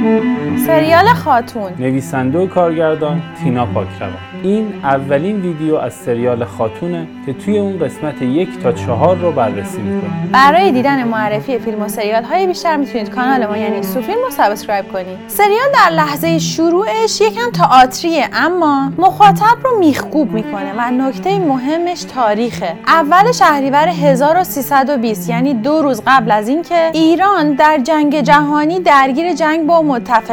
Mm-hmm. 0.00 0.39
سریال 0.58 1.06
خاتون. 1.06 1.72
نویسنده 1.78 2.38
و 2.38 2.46
کارگردان 2.46 3.22
تینا 3.42 3.66
پاکروان. 3.66 4.14
این 4.42 4.72
اولین 4.82 5.40
ویدیو 5.40 5.76
از 5.76 5.92
سریال 5.92 6.44
خاتونه 6.44 7.06
که 7.26 7.32
توی 7.32 7.58
اون 7.58 7.78
قسمت 7.78 8.22
یک 8.22 8.58
تا 8.62 8.72
چهار 8.72 9.16
رو 9.16 9.32
بررسی 9.32 9.78
می‌کنه 9.78 10.10
برای 10.32 10.72
دیدن 10.72 11.04
معرفی 11.04 11.58
فیلم 11.58 11.82
و 11.82 11.88
سریال 11.88 12.22
های 12.22 12.46
بیشتر 12.46 12.76
می‌تونید 12.76 13.10
کانال 13.10 13.46
ما 13.46 13.56
یعنی 13.56 13.82
سوفیلم 13.82 14.18
رو 14.24 14.30
subscribe 14.30 14.92
کنید. 14.92 15.18
سریال 15.28 15.68
در 15.74 15.90
لحظه 15.90 16.38
شروعش 16.38 17.20
یکم 17.20 17.50
تئاتریه 17.50 18.28
اما 18.32 18.92
مخاطب 18.98 19.56
رو 19.64 19.78
میخکوب 19.78 20.32
می‌کنه 20.32 20.72
و 20.78 20.90
نکته 20.90 21.38
مهمش 21.38 22.02
تاریخه. 22.02 22.74
اول 22.86 23.32
شهریور 23.32 23.88
1320 23.88 25.30
یعنی 25.30 25.54
دو 25.54 25.82
روز 25.82 26.02
قبل 26.06 26.30
از 26.30 26.48
اینکه 26.48 26.90
ایران 26.92 27.52
در 27.52 27.78
جنگ 27.78 28.20
جهانی 28.20 28.80
درگیر 28.80 29.34
جنگ 29.34 29.66
با 29.66 29.82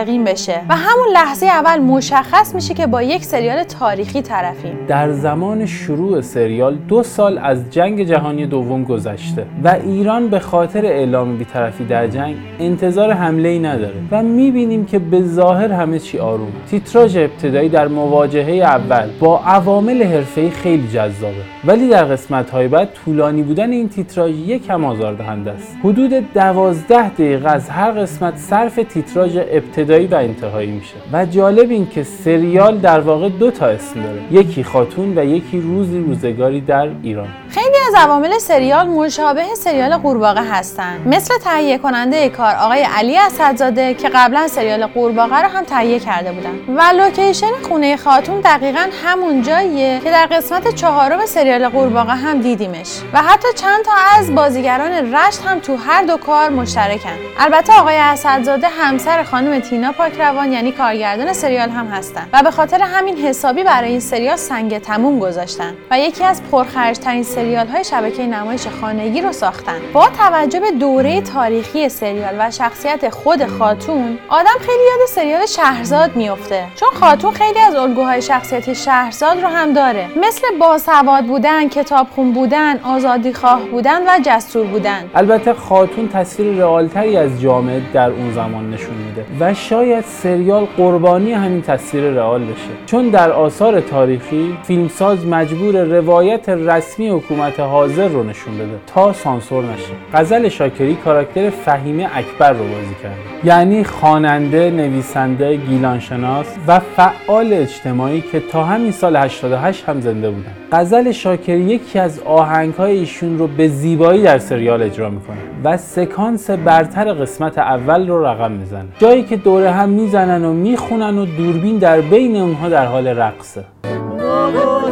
متفقین 0.08 0.24
بشه. 0.24 0.62
و 0.70 0.76
همون 0.76 1.08
لحظه 1.14 1.46
اول 1.46 1.80
مشخص 1.80 2.56
میشه 2.56 2.74
که 2.74 2.88
با 2.88 3.02
یک 3.02 3.26
سریال 3.26 3.64
تاریخی 3.64 4.22
طرفیم. 4.22 4.78
در 4.88 5.12
زمان 5.12 5.66
شروع 5.66 6.22
سریال 6.22 6.76
دو 6.76 7.04
سال 7.04 7.38
از 7.38 7.70
جنگ 7.70 8.04
جهانی 8.04 8.46
دوم 8.46 8.84
گذشته 8.84 9.46
و 9.64 9.68
ایران 9.68 10.28
به 10.28 10.40
خاطر 10.40 10.86
اعلام 10.86 11.38
بیطرفی 11.38 11.86
در 11.86 12.08
جنگ 12.08 12.36
انتظار 12.60 13.12
حمله 13.12 13.50
ای 13.50 13.60
نداره 13.60 13.96
و 14.12 14.24
می‌بینیم 14.24 14.86
که 14.86 15.00
به 15.00 15.22
ظاهر 15.22 15.72
همه 15.72 16.00
چی 16.00 16.20
آروم. 16.20 16.52
تیتراژ 16.70 17.18
ابتدایی 17.18 17.70
در 17.70 17.88
مواجهه 17.88 18.54
اول 18.54 19.10
با 19.20 19.40
عوامل 19.46 20.04
حرفه‌ای 20.04 20.50
خیلی 20.50 20.88
جذابه. 20.88 21.58
ولی 21.66 21.90
در 21.90 22.06
قسمت 22.06 22.50
های 22.50 22.68
بعد 22.68 22.90
طولانی 23.06 23.44
بودن 23.44 23.72
این 23.72 23.90
تیتراژ 23.90 24.32
یکم 24.32 24.86
آزاردهنده 24.86 25.52
است. 25.52 25.78
حدود 25.84 26.34
دوازده 26.34 27.10
دقیقه 27.10 27.50
از 27.50 27.70
هر 27.70 27.92
قسمت 27.92 28.38
صرف 28.38 28.80
تیتراژ 28.90 29.38
ابتدایی 29.38 29.97
و 30.06 30.16
انتهایی 30.16 30.72
میشه. 30.72 30.96
و 31.14 31.26
جالب 31.26 31.72
این 31.72 31.90
که 31.90 32.04
سریال 32.04 32.78
در 32.78 33.00
واقع 33.00 33.30
دو 33.30 33.52
تا 33.52 33.66
اسم 33.66 34.04
داره. 34.04 34.22
یکی 34.32 34.64
خاتون 34.64 35.18
و 35.18 35.26
یکی 35.26 35.60
روزی 35.60 36.00
روزگاری 36.00 36.62
در 36.62 36.90
ایران. 37.04 37.28
خیلی 37.50 37.76
از 37.88 37.94
عوامل 37.98 38.38
سریال 38.38 38.88
مشابه 38.88 39.44
سریال 39.56 39.98
قورباغه 39.98 40.42
هستند 40.42 41.08
مثل 41.08 41.34
تهیه 41.38 41.78
کننده 41.78 42.30
کار 42.30 42.56
آقای 42.56 42.88
علی 42.98 43.18
اسدزاده 43.18 43.94
که 43.94 44.10
قبلا 44.10 44.48
سریال 44.48 44.86
قورباغه 44.86 45.42
رو 45.42 45.48
هم 45.48 45.64
تهیه 45.64 46.00
کرده 46.00 46.32
بودن. 46.32 46.78
و 46.78 46.82
لوکیشن 46.98 47.52
خونه 47.68 47.98
خاتون 47.98 48.40
دقیقا 48.40 48.86
همون 49.04 49.42
جاییه 49.42 50.00
که 50.04 50.12
در 50.12 50.26
قسمت 50.26 50.76
چهارم 50.76 51.26
سریال 51.26 51.70
قورباغه 51.70 52.14
هم 52.14 52.42
دیدیمش. 52.42 53.00
و 53.14 53.22
حتی 53.22 53.48
چند 53.56 53.86
تا 53.86 53.92
از 54.18 54.36
بازیگران 54.36 55.14
رشت 55.16 55.42
هم 55.46 55.60
تو 55.60 55.76
هر 55.76 56.04
دو 56.04 56.18
کار 56.18 56.50
مشترکن. 56.50 57.18
البته 57.40 57.74
آقای 57.74 57.98
اسدزاده 57.98 58.68
همسر 58.68 59.24
خانم 59.24 59.60
تینا 59.60 59.87
پاکروان 59.92 60.54
یعنی 60.54 60.72
کارگردان 60.72 61.34
سریال 61.34 61.70
هم 61.70 61.88
هستن 61.88 62.28
و 62.34 62.44
به 62.44 62.52
خاطر 62.52 62.82
همین 62.82 63.18
حسابی 63.18 63.64
برای 63.64 63.90
این 63.90 64.00
سریال 64.00 64.36
سنگ 64.36 64.78
تموم 64.78 65.20
گذاشتن 65.20 65.74
و 65.92 66.00
یکی 66.00 66.24
از 66.24 66.42
پرخرجترین 66.52 67.24
سریال 67.24 67.68
های 67.68 67.84
شبکه 67.84 68.28
نمایش 68.28 68.68
خانگی 68.82 69.22
رو 69.22 69.32
ساختن. 69.32 69.80
با 69.94 70.10
توجه 70.18 70.60
به 70.60 70.72
دوره 70.72 71.22
تاریخی 71.22 71.90
سریال 71.90 72.36
و 72.40 72.52
شخصیت 72.52 73.10
خود 73.10 73.46
خاتون 73.46 74.18
آدم 74.30 74.58
خیلی 74.60 74.84
یاد 74.84 75.08
سریال 75.08 75.46
شهرزاد 75.46 76.16
میفته 76.16 76.64
چون 76.76 76.90
خاتون 76.94 77.32
خیلی 77.32 77.60
از 77.60 77.76
الگوهای 77.76 78.22
شخصیتی 78.22 78.76
شهرزاد 78.76 79.42
رو 79.42 79.48
هم 79.48 79.74
داره. 79.74 80.08
مثل 80.18 80.58
باسواد 80.60 81.26
بودن 81.26 81.70
کتابخون 81.70 82.32
بودن 82.32 82.80
آزادی 82.80 83.34
خواه 83.34 83.62
بودن 83.62 84.02
و 84.02 84.20
جسور 84.26 84.68
بودن. 84.68 85.10
البته 85.16 85.54
خاتون 85.54 86.10
تصویر 86.10 86.54
رئالتری 86.54 87.18
از 87.18 87.42
جامعه 87.42 87.82
در 87.94 88.10
اون 88.10 88.34
زمان 88.34 88.72
نشون 88.72 88.96
میده 88.96 89.26
و 89.40 89.54
شاید 89.78 90.04
سریال 90.06 90.68
قربانی 90.78 91.32
همین 91.32 91.62
تصویر 91.62 92.04
رئال 92.04 92.44
بشه. 92.44 92.86
چون 92.86 93.10
در 93.10 93.32
آثار 93.32 93.80
تاریخی 93.80 94.58
فیلمساز 94.64 95.26
مجبور 95.26 95.84
روایت 95.84 96.50
رسمی 96.50 97.10
حکومت 97.10 97.60
حاضر 97.60 98.08
رو 98.08 98.24
نشون 98.24 98.56
بده 98.56 98.80
تا 98.88 99.14
سانسور 99.14 99.64
نشه. 99.64 99.94
غزل 100.14 100.50
شاکری 100.50 100.96
کاراکتر 100.96 101.50
فهیمه 101.50 102.10
اکبر 102.16 102.52
رو 102.52 102.64
بازی 102.64 102.96
کرده 103.04 103.16
یعنی 103.44 103.84
خواننده 103.84 104.70
نویسنده 104.70 105.56
گیلانشناس 105.56 106.46
و 106.68 106.80
فعال 106.80 107.54
اجتماعی 107.54 108.22
که 108.22 108.40
تا 108.40 108.64
همین 108.64 108.92
سال 108.92 109.16
88 109.16 109.84
هم 109.90 110.02
زنده 110.02 110.30
بودن. 110.30 110.52
غزل 110.72 111.12
شاکری 111.12 111.62
یکی 111.62 112.00
از 112.00 112.20
آهنگهای 112.20 112.98
ایشون 112.98 113.38
رو 113.38 113.48
به 113.48 113.68
زیبایی 113.68 114.24
در 114.24 114.38
سریال 114.38 114.84
اجرا 114.84 115.10
می‌کنه 115.10 115.38
و 115.64 115.78
سکانس 115.78 116.50
برتر 116.50 117.14
قسمت 117.14 117.58
اول 117.58 118.08
رو 118.08 118.26
رقم 118.26 118.52
می‌زنه. 118.52 118.86
جایی 119.00 119.24
که 119.24 119.36
دوره 119.58 119.72
هم 119.72 119.90
می‌زنن 119.90 120.46
و 120.46 120.54
می‌خونن 120.54 121.18
و 121.18 121.26
دوربین 121.26 121.78
در 121.78 122.02
بین 122.02 122.36
اونها 122.36 122.70
در 122.70 122.86
حال 122.86 123.08
رقصه. 123.08 123.64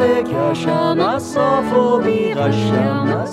کشم 0.07 0.99
از 1.15 1.23
صاف 1.23 1.73
و 1.73 1.99
بیغشم 1.99 3.25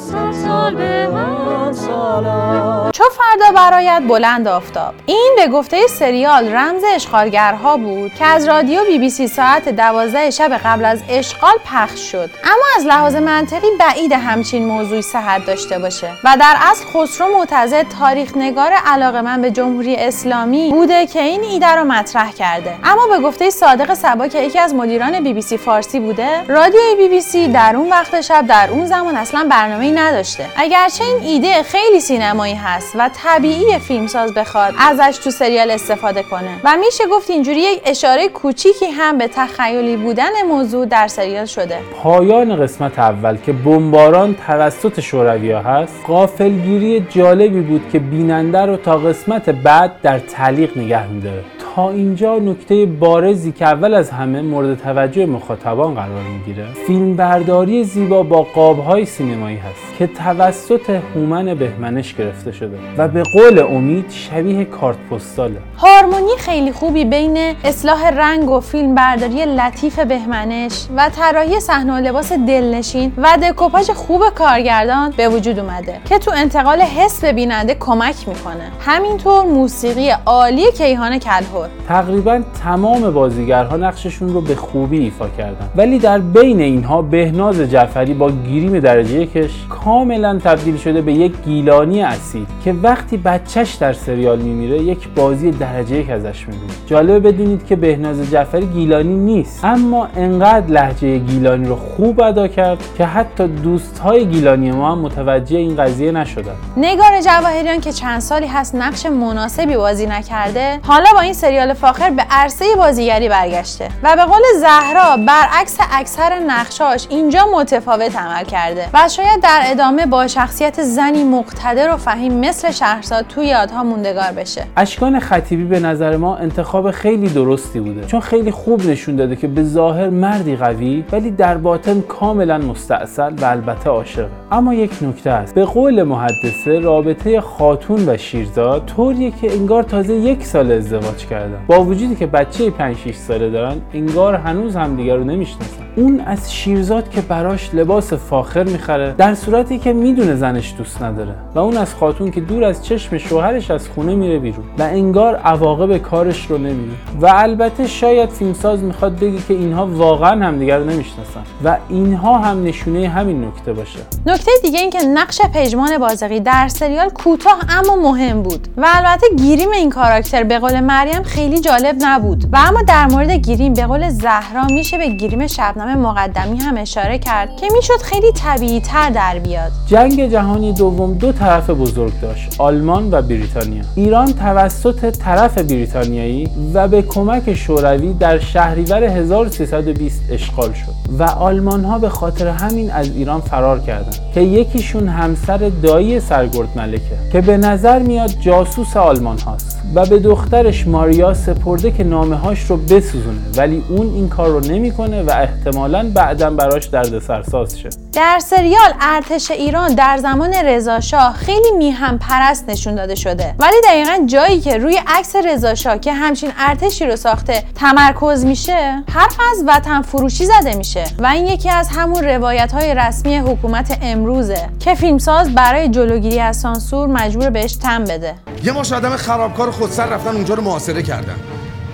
سال 0.47 0.75
به 0.75 1.07
من 1.07 1.73
سالم 1.73 2.91
چو 2.95 3.05
فردا 3.05 3.53
برایت 3.61 4.03
بلند 4.09 4.49
آفتاب. 4.49 4.95
این 5.07 5.33
به 5.37 5.49
گفته 5.49 5.87
سریال 5.87 6.49
رمز 6.49 6.83
اشغالگرها 6.95 7.77
بود 7.77 8.15
که 8.15 8.25
از 8.25 8.49
رادیو 8.49 8.85
بی 8.85 8.99
بی 8.99 9.11
سی 9.11 9.29
ساعت 9.29 9.69
دوازده 9.69 10.31
شب 10.31 10.61
قبل 10.65 10.85
از 10.85 11.03
اشغال 11.09 11.55
پخش 11.65 12.13
شد. 12.13 12.31
اما 12.45 12.65
از 12.77 12.87
لحاظ 12.87 13.17
منطقی 13.17 13.67
بعید 13.79 14.13
همچین 14.13 14.67
موضوعی 14.67 15.03
صحت 15.03 15.47
داشته 15.47 15.79
باشه. 15.79 16.11
و 16.25 16.37
در 16.41 16.55
اصل 16.71 16.85
خسرو 16.85 17.39
معتزد 17.39 17.89
تاریخ 17.99 18.37
نگار 18.37 18.73
علاقه‌مند 18.87 19.43
به 19.43 19.51
جمهوری 19.51 19.97
اسلامی 19.97 20.71
بوده 20.71 21.07
که 21.07 21.23
این 21.23 21.43
ایده 21.43 21.75
رو 21.75 21.85
مطرح 21.85 22.33
کرده. 22.33 22.75
اما 22.85 23.07
به 23.07 23.19
گفته 23.19 23.51
صادق 23.51 23.95
سبا 23.95 24.29
که 24.29 24.43
یکی 24.43 24.59
از 24.59 24.75
مدیران 24.75 25.21
بی 25.21 25.35
بی 25.35 25.43
سی 25.43 25.57
فارسی 25.57 26.01
بوده 26.01 26.45
رادیو 26.63 26.81
بی 26.97 27.09
بی 27.09 27.21
سی 27.21 27.49
در 27.49 27.77
اون 27.77 27.91
وقت 27.91 28.21
شب 28.21 28.47
در 28.47 28.69
اون 28.71 28.87
زمان 28.87 29.17
اصلا 29.17 29.47
برنامه‌ای 29.51 29.93
نداشته. 29.93 30.47
اگرچه 30.57 31.05
این 31.05 31.23
ایده 31.23 31.63
خیلی 31.63 32.01
سینمایی 32.01 32.55
هست 32.55 32.93
و 32.99 33.11
طبیعیه 33.25 33.79
فیلمساز 33.79 34.35
بخواد 34.35 34.75
ازش 34.79 35.19
تو 35.19 35.31
سریال 35.31 35.71
استفاده 35.71 36.23
کنه. 36.23 36.61
و 36.65 36.77
میشه 36.77 37.05
گفت 37.07 37.31
اینجوری 37.31 37.61
یک 37.61 37.83
اشاره 37.85 38.29
کوچیکی 38.29 38.87
هم 38.87 39.19
به 39.19 39.29
تخیلی 39.29 39.97
بودن 39.97 40.43
موضوع 40.49 40.87
در 40.87 41.09
سریال 41.09 41.45
شده. 41.45 41.79
پایان 42.03 42.63
قسمت 42.63 42.99
اول 42.99 43.37
که 43.37 43.53
بمباران 43.53 44.37
توسط 44.47 45.01
شورویا 45.01 45.61
هست 45.61 45.95
غافلگیری 46.07 47.07
جالبی 47.11 47.61
بود 47.61 47.89
که 47.93 47.99
بیننده 47.99 48.67
رو 48.67 48.77
تا 48.77 48.97
قسمت 48.97 49.51
بعد 49.51 50.01
در 50.03 50.19
تعلیق 50.19 50.79
نگه 50.79 51.07
میداره 51.07 51.45
تا 51.77 51.91
اینجا 51.91 52.39
نکته 52.39 52.87
بارزی 52.87 53.53
که 53.53 53.65
اول 53.65 53.95
از 53.95 54.11
همه 54.11 54.43
مورد 54.43 54.79
توجه 54.79 55.27
مخاطبان 55.27 55.95
قرار 55.95 56.23
می‌گیره 56.23 56.67
فیلم 56.87 57.17
برداری 57.17 57.85
زیبا 57.85 58.23
با 58.23 58.43
قابهای 58.43 59.05
سینمایی 59.05 59.57
هست 59.57 59.99
که 59.99 60.07
توسط 60.07 60.91
هومن 61.15 61.55
بهمنش 61.55 62.15
گرفته 62.15 62.53
شده 62.53 62.79
و 62.99 63.09
به 63.09 63.23
قول 63.23 63.59
امید 63.59 64.11
شبیه 64.11 64.65
کارت 64.65 64.97
پستاله. 65.11 65.59
هارمونی 65.79 66.37
خیلی 66.39 66.73
خوبی 66.73 67.05
بین 67.05 67.55
اصلاح 67.65 68.09
رنگ 68.09 68.51
و 68.51 68.61
فیلم 68.61 68.95
برداری 68.95 69.45
لطیف 69.45 69.99
بهمنش 69.99 70.87
و 70.97 71.11
طراحی 71.17 71.61
صحنه 71.61 71.93
و 71.93 71.97
لباس 71.97 72.33
دلنشین 72.33 73.13
و 73.17 73.39
دکوپاژ 73.43 73.91
خوب 73.91 74.23
کارگردان 74.35 75.15
به 75.17 75.29
وجود 75.29 75.59
اومده 75.59 76.01
که 76.05 76.19
تو 76.19 76.31
انتقال 76.35 76.81
حس 76.81 77.21
به 77.21 77.33
بیننده 77.33 77.75
کمک 77.75 78.29
می‌کنه. 78.29 78.71
همینطور 78.81 79.45
موسیقی 79.45 80.11
عالی 80.27 80.73
کیهان 80.73 81.19
کلهور 81.63 81.71
تقریبا 81.89 82.41
تمام 82.63 83.11
بازیگرها 83.11 83.77
نقششون 83.77 84.33
رو 84.33 84.41
به 84.41 84.55
خوبی 84.55 84.99
ایفا 84.99 85.29
کردن. 85.29 85.69
ولی 85.77 85.99
در 85.99 86.19
بین 86.19 86.61
اینها 86.61 87.03
بهناز 87.03 87.61
جعفری 87.61 88.15
با 88.15 88.31
گیریم 88.31 88.81
درجه 88.81 89.15
یکش 89.15 89.51
کاملا 89.69 90.39
تبدیل 90.39 90.77
شده 90.77 91.01
به 91.01 91.13
یک 91.13 91.33
گیلانی 91.45 92.03
اصیل 92.03 92.47
که 92.65 92.73
وقتی 92.73 93.17
بچهش 93.17 93.75
در 93.75 93.93
سریال 93.93 94.39
میمیره 94.39 94.79
یک 94.79 95.09
بازی 95.17 95.51
درجه 95.51 95.97
یک 95.97 96.11
ازش 96.11 96.47
می‌بینه. 96.49 96.73
جالبه 96.87 97.33
بدونید 97.33 97.67
که 97.67 97.77
بهناز 97.77 98.31
جعفری 98.31 98.67
گیلانی 98.67 99.15
نیست 99.15 99.65
اما 99.65 100.09
انقدر 100.17 100.67
لحجه 100.67 101.19
گیلانی 101.19 101.69
رو 101.69 101.77
خوب 101.77 102.21
ادا 102.21 102.49
کرد 102.49 102.79
که 102.99 103.05
حتی 103.05 103.49
دوستهای 103.49 104.27
گیلانی 104.27 104.71
ما 104.71 104.93
هم 104.93 104.99
متوجه 104.99 105.59
این 105.59 105.77
قضیه 105.77 106.13
نشدن. 106.13 106.53
نگار 106.77 107.21
جواهریان 107.21 107.81
که 107.81 107.93
چند 107.93 108.21
سالی 108.21 108.47
هست 108.47 108.75
نقش 108.75 109.07
مناسبی 109.07 109.77
بازی 109.77 110.07
نکرده 110.07 110.81
حالا 110.83 111.07
با 111.15 111.21
این 111.21 111.33
سریال 111.33 111.52
سریال 111.53 111.75
فاخر 111.75 112.11
به 112.11 112.23
عرصه 112.31 112.65
بازیگری 112.77 113.29
برگشته 113.29 113.89
و 114.03 114.17
به 114.17 114.25
قول 114.25 114.43
زهرا 114.61 115.17
برعکس 115.17 115.79
اکثر 115.93 116.39
نقشاش 116.47 117.07
اینجا 117.11 117.47
متفاوت 117.55 118.17
عمل 118.17 118.45
کرده 118.45 118.87
و 118.95 119.09
شاید 119.09 119.41
در 119.43 119.61
ادامه 119.65 120.07
با 120.07 120.27
شخصیت 120.27 120.83
زنی 120.83 121.25
مقتدر 121.25 121.95
و 121.95 121.97
فهیم 121.97 122.41
مثل 122.41 122.71
شهرزاد 122.71 123.27
توی 123.27 123.47
یادها 123.47 123.85
موندگار 123.85 124.33
بشه. 124.37 124.65
اشکان 124.77 125.21
خطیبی 125.21 125.65
به 125.65 125.81
نظر 125.81 126.17
ما 126.17 126.37
انتخاب 126.37 126.91
خیلی 126.91 127.29
درستی 127.29 127.81
بوده 127.81 128.07
چون 128.07 128.21
خیلی 128.21 128.51
خوب 128.51 128.87
نشون 128.87 129.17
داده 129.17 129.37
که 129.37 129.47
به 129.47 129.65
ظاهر 129.65 130.09
مردی 130.09 130.57
قوی 130.57 131.05
ولی 131.13 131.31
در 131.31 131.57
باطن 131.57 132.01
کاملا 132.01 132.59
مستاصل 132.59 133.33
و 133.41 133.45
البته 133.45 133.91
عاشقه 133.91 134.29
اما 134.53 134.75
یک 134.75 134.93
نکته 135.03 135.31
است 135.31 135.55
به 135.55 135.65
قول 135.65 136.03
محدثه 136.03 136.79
رابطه 136.83 137.41
خاتون 137.41 138.09
و 138.09 138.17
شیرزاد 138.17 138.85
طوریه 138.87 139.31
که 139.31 139.53
انگار 139.53 139.83
تازه 139.83 140.15
یک 140.15 140.47
سال 140.47 140.73
ازدواج 140.73 141.27
کردن. 141.43 141.65
با 141.67 141.85
وجودی 141.85 142.15
که 142.15 142.27
بچه 142.27 142.71
5 142.71 142.97
6 142.97 143.15
ساله 143.15 143.51
دارن 143.51 143.77
انگار 143.95 144.35
هنوز 144.35 144.77
همدیگه 144.77 145.17
رو 145.17 145.25
نمی‌شناسن. 145.25 145.83
اون 145.97 146.21
از 146.21 146.53
شیرزاد 146.55 147.11
که 147.11 147.21
براش 147.21 147.71
لباس 147.75 148.13
فاخر 148.13 148.63
می‌خره 148.63 149.15
در 149.19 149.35
صورتی 149.35 149.79
که 149.79 149.93
می‌دونه 149.93 150.35
زنش 150.35 150.75
دوست 150.79 151.03
نداره 151.03 151.35
و 151.55 151.59
اون 151.59 151.77
از 151.77 151.95
خاتون 151.95 152.31
که 152.31 152.41
دور 152.41 152.65
از 152.65 152.85
چشم 152.85 153.19
شوهرش 153.19 153.71
از 153.71 153.89
خونه 153.89 154.15
میره 154.15 154.39
بیرون 154.39 154.65
و 154.79 154.83
انگار 154.83 155.37
عواقب 155.37 155.99
کارش 155.99 156.47
رو 156.47 156.59
نمی‌بینه. 156.59 156.95
و 157.21 157.27
البته 157.35 157.87
شاید 157.87 158.31
فیلمساز 158.31 158.83
می‌خواد 158.83 159.19
بگه 159.19 159.39
که 159.49 159.55
اینها 159.55 159.87
واقعا 159.87 160.47
همدیگه 160.47 160.77
رو 160.77 160.85
نمی‌شناسن 160.85 161.41
و 161.65 161.77
اینها 161.89 162.39
هم 162.39 162.65
نشونه 162.65 163.09
همین 163.09 163.45
نکته 163.45 163.73
باشه. 163.73 163.99
نکته 164.27 164.51
دیگه 164.63 164.79
این 164.79 164.91
که 164.91 164.99
نقش 165.03 165.41
پژمان 165.55 165.99
بازقی 165.99 166.41
در 166.41 166.69
سریال 166.69 167.09
کوتاه 167.09 167.59
اما 167.69 167.97
مهم 167.97 168.43
بود 168.43 168.69
و 168.77 168.87
البته 168.95 169.27
گیریم 169.37 169.71
این 169.71 169.91
کاراکتر 169.91 170.43
به 170.43 170.59
قول 170.59 170.81
مریم 170.81 171.23
خیلی 171.23 171.61
جالب 171.61 171.97
نبود. 172.01 172.45
و 172.53 172.57
اما 172.69 172.83
در 172.83 173.07
مورد 173.07 173.31
گیریم 173.31 173.75
به 173.75 173.87
قول 173.87 174.09
زهرا 174.09 174.65
میشه 174.65 174.99
به 174.99 175.09
گیریم 175.09 175.47
شبنم 175.83 176.01
مقدمی 176.01 176.59
هم 176.59 176.77
اشاره 176.77 177.19
کرد 177.19 177.57
که 177.57 177.67
می‌شد 177.73 178.03
خیلی 178.03 178.33
طبیعی 178.33 178.81
تر 178.81 179.11
در 179.11 179.39
بیاد. 179.39 179.73
جنگ 179.87 180.31
جهانی 180.31 180.73
دوم 180.73 181.15
دو 181.15 181.33
طرف 181.33 181.71
بزرگ 181.71 182.21
داشت 182.21 182.61
آلمان 182.61 183.09
و 183.11 183.23
بریتانیا. 183.23 183.83
ایران 183.95 184.33
توسط 184.33 185.11
طرف 185.11 185.59
بریتانیایی 185.59 186.49
و 186.75 186.89
به 186.89 187.03
کمک 187.03 187.55
شوروی 187.55 188.13
در 188.15 188.39
شهریور 188.39 189.05
1320 189.05 190.23
اشغال 190.31 190.73
شد 190.73 191.19
و 191.19 191.23
آلمان 191.23 191.85
ها 191.85 191.99
به 191.99 192.09
خاطر 192.09 192.49
همین 192.49 192.91
از 192.91 193.11
ایران 193.17 193.41
فرار 193.41 193.81
کردند 193.81 194.19
که 194.35 194.41
یکیشون 194.41 195.09
همسر 195.09 195.71
دایی 195.83 196.21
سرگرد 196.21 196.69
ملکه 196.77 197.01
که 197.33 197.41
به 197.41 197.57
نظر 197.57 197.99
میاد 197.99 198.31
جاسوس 198.41 198.97
آلمان 198.97 199.39
هاست 199.39 199.83
و 199.95 200.07
به 200.07 200.19
دخترش 200.19 200.87
ماریا 200.87 201.35
سپرده 201.35 201.91
که 201.91 202.05
نامه 202.05 202.37
هاش 202.37 202.61
رو 202.61 202.77
بسوزونه 202.77 203.39
ولی 203.57 203.83
اون 203.89 204.15
این 204.15 204.29
کار 204.29 204.49
رو 204.49 204.61
نمی‌کنه 204.61 205.23
و 205.23 205.31
احتمالاً 205.73 206.11
بعدا 206.15 206.51
براش 206.51 206.87
دردسرساز 206.87 207.79
شه. 207.79 207.89
در 208.13 208.39
سریال 208.39 208.95
ارتش 209.01 209.51
ایران 209.51 209.95
در 209.95 210.19
زمان 210.19 210.55
رضاشاه 210.55 211.35
خیلی 211.35 211.71
میهم 211.79 212.19
پرست 212.19 212.69
نشون 212.69 212.95
داده 212.95 213.15
شده. 213.15 213.55
ولی 213.59 213.77
دقیقا 213.85 214.27
جایی 214.27 214.61
که 214.61 214.79
روی 214.79 215.01
عکس 215.07 215.37
رضاشاه 215.37 215.99
که 215.99 216.13
همچین 216.13 216.51
ارتشی 216.59 217.07
رو 217.07 217.17
ساخته 217.17 217.65
تمرکز 217.75 218.45
میشه 218.45 219.05
حرف 219.09 219.37
از 219.53 219.65
وطن 219.67 220.03
فروشی 220.03 220.47
زده 220.47 220.75
میشه. 220.75 221.05
و 221.19 221.27
این 221.27 221.47
یکی 221.47 221.71
از 221.71 221.89
همون 221.89 222.25
روایت 222.25 222.73
های 222.73 222.95
رسمی 222.95 223.37
حکومت 223.37 223.99
امروزه 224.03 224.69
که 224.81 224.95
فیلمساز 224.95 225.55
برای 225.55 225.89
جلوگیری 225.89 226.41
از 226.41 226.57
سانسور 226.57 227.09
مجبور 227.09 227.51
بهش 227.51 227.77
تم 227.77 228.05
بده. 228.05 228.35
یه 228.65 228.73
مش 228.73 228.93
آدم 228.93 229.17
خرابکار 229.17 229.71
خودسر 229.71 230.07
رفتن 230.07 230.31
اونجا 230.31 230.55
رو 230.55 230.63
محاصره 230.63 231.03
کردن. 231.03 231.37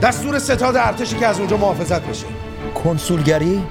دستور 0.02 0.38
ستاد 0.38 0.76
ارتشی 0.76 1.16
که 1.16 1.26
از 1.26 1.38
اونجا 1.38 1.56
محافظت 1.56 2.02
بشه. 2.02 2.47
کنسولگری؟ 2.84 3.62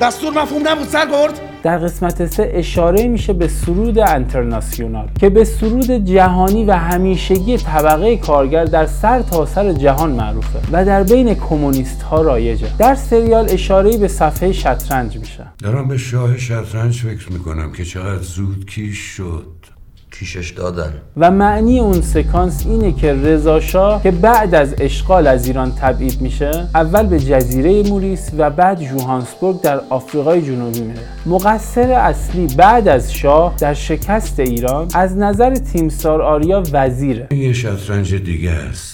دستور 0.00 0.42
مفهوم 0.42 0.68
نبود 0.68 0.88
سرگرد 0.88 1.40
در 1.62 1.78
قسمت 1.78 2.26
سه 2.26 2.50
اشاره 2.54 3.08
میشه 3.08 3.32
به 3.32 3.48
سرود 3.48 3.98
انترناسیونال 3.98 5.08
که 5.20 5.30
به 5.30 5.44
سرود 5.44 5.90
جهانی 5.90 6.64
و 6.64 6.72
همیشگی 6.72 7.56
طبقه 7.58 8.16
کارگر 8.16 8.64
در 8.64 8.86
سر 8.86 9.22
تا 9.22 9.46
سر 9.46 9.72
جهان 9.72 10.10
معروفه 10.10 10.58
و 10.72 10.84
در 10.84 11.02
بین 11.02 11.34
کمونیست 11.34 12.02
ها 12.02 12.22
رایجه. 12.22 12.68
در 12.78 12.94
سریال 12.94 13.46
اشاره 13.50 13.96
به 13.96 14.08
صفحه 14.08 14.52
شطرنج 14.52 15.18
میشه. 15.18 15.46
دارم 15.62 15.88
به 15.88 15.98
شاه 15.98 16.38
شطرنج 16.38 17.00
فکر 17.00 17.32
می‌کنم 17.32 17.72
که 17.72 17.84
چقدر 17.84 18.22
زود 18.22 18.66
کیش 18.70 18.98
شد. 18.98 19.63
کیشش 20.18 20.50
دادن. 20.50 20.92
و 21.16 21.30
معنی 21.30 21.80
اون 21.80 22.00
سکانس 22.00 22.66
اینه 22.66 22.92
که 22.92 23.12
رضا 23.12 23.60
شاه 23.60 24.02
که 24.02 24.10
بعد 24.10 24.54
از 24.54 24.74
اشغال 24.80 25.26
از 25.26 25.46
ایران 25.46 25.72
تبعید 25.72 26.20
میشه 26.20 26.68
اول 26.74 27.06
به 27.06 27.20
جزیره 27.20 27.82
موریس 27.82 28.30
و 28.38 28.50
بعد 28.50 28.82
جوهانسبورگ 28.82 29.60
در 29.60 29.80
آفریقای 29.90 30.42
جنوبی 30.42 30.80
میره. 30.80 31.00
مقصر 31.26 31.92
اصلی 31.92 32.46
بعد 32.46 32.88
از 32.88 33.12
شاه 33.12 33.54
در 33.58 33.74
شکست 33.74 34.40
ایران 34.40 34.88
از 34.94 35.16
نظر 35.16 35.54
تیمسار 35.54 36.22
آریا 36.22 36.62
وزیره. 36.72 37.28
یه 37.30 37.52
شطرنج 37.52 38.14
دیگه 38.14 38.50
است 38.50 38.93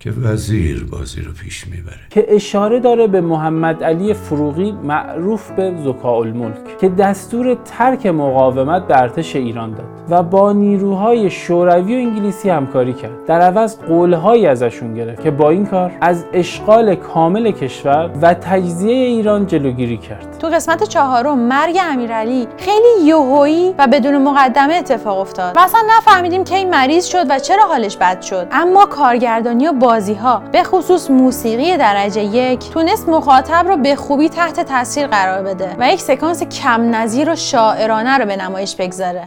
که 0.00 0.10
وزیر 0.10 0.84
بازی 0.84 1.22
رو 1.22 1.32
پیش 1.32 1.66
می‌بره. 1.66 2.00
که 2.10 2.26
اشاره 2.28 2.80
داره 2.80 3.06
به 3.06 3.20
محمد 3.20 3.84
علی 3.84 4.14
فروغی 4.14 4.72
معروف 4.72 5.50
به 5.50 5.74
زکاءالملک 5.84 6.78
که 6.78 6.88
دستور 6.88 7.54
ترک 7.64 8.06
مقاومت 8.06 8.86
به 8.86 9.00
ارتش 9.00 9.36
ایران 9.36 9.70
داد 9.70 9.86
و 10.10 10.22
با 10.22 10.52
نیروهای 10.52 11.30
شوروی 11.30 11.94
و 11.94 12.08
انگلیسی 12.08 12.50
همکاری 12.50 12.92
کرد. 12.92 13.24
در 13.26 13.40
عوض 13.40 13.78
قولهایی 13.78 14.46
ازشون 14.46 14.94
گرفت 14.94 15.22
که 15.22 15.30
با 15.30 15.50
این 15.50 15.66
کار 15.66 15.92
از 16.00 16.24
اشغال 16.32 16.94
کامل 16.94 17.50
کشور 17.50 18.10
و 18.22 18.34
تجزیه 18.34 18.94
ایران 18.94 19.46
جلوگیری 19.46 19.96
کرد. 19.96 20.36
تو 20.38 20.46
قسمت 20.46 20.82
چهارم 20.82 21.38
مرگ 21.38 21.78
امیرعلی 21.82 22.48
خیلی 22.56 23.06
یوهویی 23.06 23.74
و 23.78 23.86
بدون 23.86 24.22
مقدمه 24.22 24.74
اتفاق 24.74 25.18
افتاد. 25.18 25.56
و 25.56 25.60
اصلا 25.60 25.80
نفهمیدیم 25.98 26.44
کی 26.44 26.64
مریض 26.64 27.06
شد 27.06 27.26
و 27.30 27.38
چرا 27.38 27.62
حالش 27.68 27.96
بد 27.96 28.22
شد. 28.22 28.46
اما 28.52 28.86
کارگردانی 28.86 29.68
و 29.68 29.72
بازی 29.90 30.14
ها 30.14 30.42
به 30.52 30.62
خصوص 30.62 31.10
موسیقی 31.10 31.76
درجه 31.76 32.22
یک 32.22 32.70
تونست 32.70 33.08
مخاطب 33.08 33.64
رو 33.68 33.76
به 33.76 33.96
خوبی 33.96 34.28
تحت 34.28 34.60
تاثیر 34.60 35.06
قرار 35.06 35.42
بده 35.42 35.76
و 35.78 35.92
یک 35.92 36.00
سکانس 36.00 36.42
کم 36.42 36.94
نظیر 36.94 37.30
و 37.30 37.36
شاعرانه 37.36 38.18
رو 38.18 38.26
به 38.26 38.36
نمایش 38.36 38.76
بگذاره. 38.76 39.26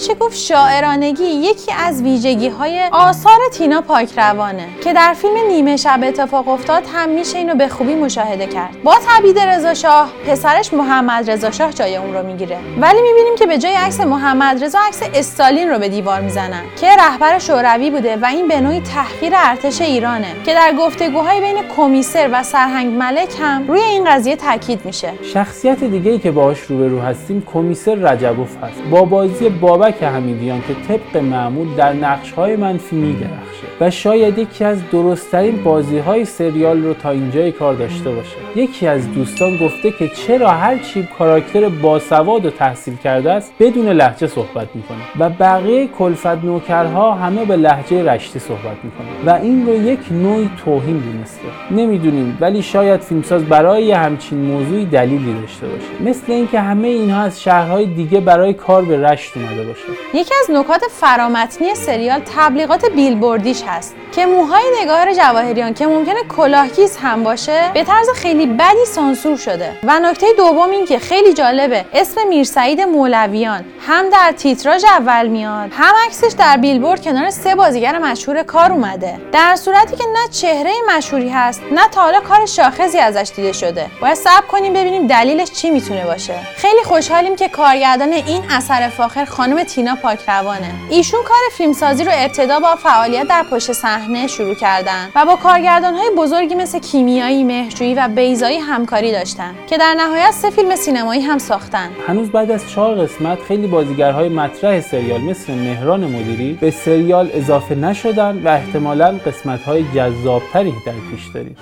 میشه 0.00 0.14
گفت 0.14 0.36
شاعرانگی 0.36 1.24
یکی 1.24 1.72
از 1.86 2.02
ویژگی 2.02 2.48
های 2.48 2.82
آثار 2.92 3.38
تینا 3.52 3.80
پاکروانه 3.80 4.68
که 4.84 4.92
در 4.92 5.14
فیلم 5.14 5.34
نیمه 5.48 5.76
شب 5.76 6.00
اتفاق 6.02 6.48
افتاد 6.48 6.82
هم 6.94 7.08
میشه 7.08 7.38
اینو 7.38 7.54
به 7.54 7.68
خوبی 7.68 7.94
مشاهده 7.94 8.46
کرد. 8.46 8.82
با 8.84 8.94
تبعید 9.08 9.38
رضا 9.38 9.74
شاه 9.74 10.10
پسرش 10.28 10.72
محمد 10.72 11.30
رضا 11.30 11.50
شاه 11.50 11.72
جای 11.72 11.96
اون 11.96 12.14
رو 12.14 12.26
می‌گیره. 12.26 12.58
ولی 12.80 13.02
می‌بینیم 13.02 13.36
که 13.38 13.46
به 13.46 13.58
جای 13.58 13.72
عکس 13.72 14.00
محمد 14.00 14.64
رضا 14.64 14.78
عکس 14.88 15.02
استالین 15.14 15.68
رو 15.68 15.78
به 15.78 15.88
دیوار 15.88 16.20
می‌زنن 16.20 16.62
که 16.80 16.86
رهبر 16.98 17.38
شوروی 17.38 17.90
بوده 17.90 18.16
و 18.16 18.24
این 18.26 18.48
به 18.48 18.60
نوعی 18.60 18.80
تحقیر 18.80 19.32
ارتش 19.36 19.80
ایرانه 19.80 20.28
که 20.46 20.54
در 20.54 20.72
گفتگوهای 20.78 21.40
بین 21.40 21.56
کمیسر 21.76 22.28
و 22.32 22.42
سرهنگ 22.42 22.94
ملک 22.98 23.28
هم 23.40 23.68
روی 23.68 23.80
این 23.80 24.04
قضیه 24.04 24.36
تاکید 24.36 24.80
میشه. 24.84 25.12
شخصیت 25.22 25.84
دیگه 25.84 26.10
ای 26.10 26.18
که 26.18 26.30
باهاش 26.30 26.60
روبرو 26.60 27.00
هستیم 27.00 27.46
کمیسر 27.52 27.94
رجبوف 27.94 28.56
هست. 28.62 28.82
با 28.90 29.02
بازی 29.02 29.48
بابک 29.48 29.85
حمیدیان 29.94 30.60
که 30.68 30.74
طبق 30.88 31.16
معمول 31.16 31.74
در 31.74 31.92
نقش‌های 31.92 32.56
منفی 32.56 32.96
میدرخشه. 32.96 33.66
و 33.80 33.90
شاید 33.90 34.38
یکی 34.38 34.64
از 34.64 34.78
درستترین 34.92 35.62
بازی‌های 35.62 36.24
سریال 36.24 36.82
رو 36.82 36.94
تا 36.94 37.10
اینجای 37.10 37.52
کار 37.52 37.74
داشته 37.74 38.10
باشه. 38.10 38.36
یکی 38.56 38.86
از 38.86 39.12
دوستان 39.12 39.56
گفته 39.56 39.90
که 39.90 40.08
چرا 40.08 40.48
هر 40.48 40.78
چی 40.78 41.08
کاراکتر 41.18 41.68
باسواد 41.68 42.46
و 42.46 42.50
تحصیل 42.50 42.96
کرده 42.96 43.32
است 43.32 43.52
بدون 43.60 43.88
لحجه 43.88 44.26
صحبت 44.26 44.68
می‌کنه 44.74 44.98
و 45.18 45.28
بقیه 45.28 45.86
کلفت 45.98 46.26
نوکرها 46.26 47.14
همه 47.14 47.44
به 47.44 47.56
لحجه 47.56 48.12
رشتی 48.12 48.38
صحبت 48.38 48.76
می‌کنه 48.82 49.06
و 49.26 49.42
این 49.42 49.66
رو 49.66 49.74
یک 49.74 50.00
نوعی 50.10 50.50
توهین 50.64 50.98
دونسته. 50.98 51.42
نمی‌دونیم 51.70 52.38
ولی 52.40 52.62
شاید 52.62 53.00
فیلمساز 53.00 53.44
برای 53.44 53.92
همچین 53.92 54.38
موضوعی 54.38 54.84
دلیلی 54.84 55.34
داشته 55.40 55.66
باشه. 55.66 56.10
مثل 56.10 56.32
اینکه 56.32 56.60
همه 56.60 56.88
اینها 56.88 57.22
از 57.22 57.42
شهرهای 57.42 57.86
دیگه 57.86 58.20
برای 58.20 58.52
کار 58.52 58.82
به 58.82 59.02
رشت 59.02 59.36
اومده 59.36 59.62
باشه. 59.62 59.82
یکی 60.14 60.34
از 60.42 60.56
نکات 60.56 60.82
فرامتنی 60.90 61.74
سریال 61.74 62.20
تبلیغات 62.36 62.84
بیلبوردیش 62.96 63.62
هست. 63.66 63.94
که 64.12 64.26
موهای 64.26 64.64
نگار 64.82 65.12
جواهریان 65.14 65.74
که 65.74 65.86
ممکنه 65.86 66.22
کلاهگیز 66.36 66.96
هم 66.96 67.24
باشه 67.24 67.70
به 67.74 67.84
طرز 67.84 68.10
خیلی 68.16 68.46
بدی 68.46 68.84
سانسور 68.86 69.36
شده. 69.36 69.72
و 69.82 70.00
نکته 70.00 70.26
دوم 70.36 70.70
این 70.70 70.86
که 70.86 70.98
خیلی 70.98 71.34
جالبه 71.34 71.84
اسم 71.94 72.28
میرسعید 72.28 72.80
مولویان 72.80 73.64
هم 73.86 74.10
در 74.10 74.32
تیتراژ 74.36 74.84
اول 74.84 75.26
میاد 75.26 75.70
هم 75.78 75.94
عکسش 76.06 76.32
در 76.38 76.56
بیلبورد 76.56 77.02
کنار 77.04 77.30
سه 77.30 77.54
بازیگر 77.54 77.98
مشهور 77.98 78.42
کار 78.42 78.72
اومده. 78.72 79.20
در 79.32 79.56
صورتی 79.56 79.96
که 79.96 80.04
نه 80.12 80.28
چهره 80.28 80.72
مشهوری 80.96 81.28
هست 81.28 81.62
نه 81.72 81.88
تا 81.88 82.00
حالا 82.00 82.20
کار 82.20 82.46
شاخصی 82.46 82.98
ازش 82.98 83.30
دیده 83.36 83.52
شده. 83.52 83.86
باید 84.00 84.14
صبر 84.14 84.46
کنیم 84.50 84.72
ببینیم 84.72 85.06
دلیلش 85.06 85.50
چی 85.50 85.70
می‌تونه 85.70 86.04
باشه. 86.04 86.34
خیلی 86.56 86.82
خوشحالیم 86.84 87.36
که 87.36 87.48
کارگردان 87.48 88.12
این 88.12 88.42
اثر 88.50 88.88
فاخر 88.88 89.24
خانم 89.24 89.64
تینا 89.64 89.94
پاکروانه. 90.02 90.70
ایشون 90.90 91.20
کار 91.22 91.38
فیلمسازی 91.56 92.04
رو 92.04 92.12
ابتدا 92.14 92.60
با 92.60 92.76
فعالیت 92.76 93.28
در 93.28 93.42
پشت 93.56 93.72
صحنه 93.72 94.26
شروع 94.26 94.54
کردن 94.54 95.08
و 95.14 95.26
با 95.26 95.36
کارگردانهای 95.36 96.10
بزرگی 96.16 96.54
مثل 96.54 96.78
کیمیایی، 96.78 97.44
مهرجویی 97.44 97.94
و 97.94 98.08
بیزایی 98.08 98.58
همکاری 98.58 99.12
داشتن 99.12 99.54
که 99.66 99.78
در 99.78 99.94
نهایت 99.98 100.30
سه 100.30 100.50
فیلم 100.50 100.76
سینمایی 100.76 101.20
هم 101.20 101.38
ساختن. 101.38 101.90
هنوز 102.06 102.30
بعد 102.30 102.50
از 102.50 102.70
چهار 102.70 102.94
قسمت 102.94 103.38
خیلی 103.42 103.66
بازیگرهای 103.66 104.28
مطرح 104.28 104.80
سریال 104.80 105.20
مثل 105.20 105.54
مهران 105.54 106.04
مدیری 106.04 106.52
به 106.52 106.70
سریال 106.70 107.30
اضافه 107.32 107.74
نشدن 107.74 108.42
و 108.42 108.48
احتمالا 108.48 109.18
قسمت‌های 109.26 109.84
جذابتری 109.94 110.74
در 110.86 110.92
پیش 111.10 111.26
داریم. 111.34 111.56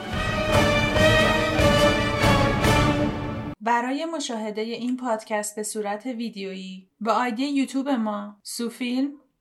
برای 3.61 4.05
مشاهده 4.05 4.61
این 4.61 4.97
پادکست 4.97 5.57
به 5.57 5.63
صورت 5.63 6.07
ویدیویی 6.07 6.89
با 7.01 7.13
آیدی 7.13 7.45
یوتیوب 7.45 7.89
ما 7.89 8.37
سوفیلم 8.43 9.09